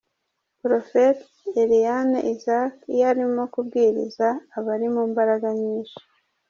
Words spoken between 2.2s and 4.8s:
Isaac iyo arimo kubwiriza aba